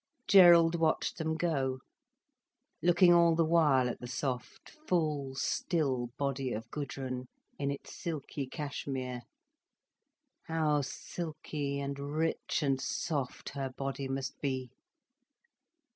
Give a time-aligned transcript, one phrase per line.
[0.27, 1.77] Gerald watched them go,
[2.81, 7.27] looking all the while at the soft, full, still body of Gudrun,
[7.59, 9.21] in its silky cashmere.
[10.45, 14.71] How silky and rich and soft her body must be.